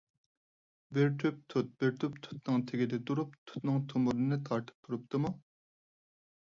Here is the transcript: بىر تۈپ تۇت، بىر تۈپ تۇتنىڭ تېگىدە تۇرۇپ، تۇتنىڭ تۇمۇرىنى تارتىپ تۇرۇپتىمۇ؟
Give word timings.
بىر 0.97 1.11
تۈپ 1.23 1.43
تۇت، 1.53 1.69
بىر 1.83 1.93
تۈپ 2.05 2.17
تۇتنىڭ 2.27 2.65
تېگىدە 2.73 3.01
تۇرۇپ، 3.11 3.37
تۇتنىڭ 3.51 3.79
تۇمۇرىنى 3.93 4.43
تارتىپ 4.51 4.89
تۇرۇپتىمۇ؟ 4.89 5.35